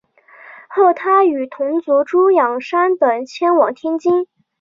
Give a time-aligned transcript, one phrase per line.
[0.67, 4.25] 后他与同族朱仰山等迁往天津。